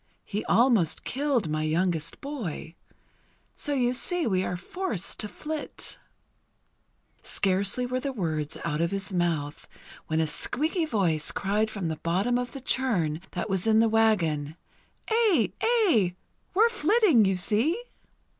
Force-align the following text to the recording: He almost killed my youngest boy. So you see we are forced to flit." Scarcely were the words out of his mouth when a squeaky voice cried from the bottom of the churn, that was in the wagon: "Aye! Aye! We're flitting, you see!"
He 0.25 0.43
almost 0.45 1.03
killed 1.03 1.47
my 1.47 1.61
youngest 1.61 2.21
boy. 2.21 2.73
So 3.53 3.75
you 3.75 3.93
see 3.93 4.25
we 4.25 4.43
are 4.43 4.57
forced 4.57 5.19
to 5.19 5.27
flit." 5.27 5.99
Scarcely 7.21 7.85
were 7.85 7.99
the 7.99 8.11
words 8.11 8.57
out 8.65 8.81
of 8.81 8.89
his 8.89 9.13
mouth 9.13 9.67
when 10.07 10.19
a 10.19 10.25
squeaky 10.25 10.85
voice 10.87 11.29
cried 11.31 11.69
from 11.69 11.87
the 11.87 11.97
bottom 11.97 12.39
of 12.39 12.53
the 12.53 12.61
churn, 12.61 13.21
that 13.33 13.47
was 13.47 13.67
in 13.67 13.77
the 13.79 13.87
wagon: 13.89 14.55
"Aye! 15.07 15.51
Aye! 15.61 16.15
We're 16.55 16.69
flitting, 16.69 17.23
you 17.25 17.35
see!" 17.35 17.79